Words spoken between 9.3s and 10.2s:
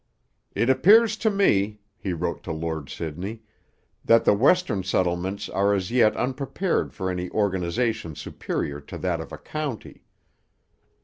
a county.'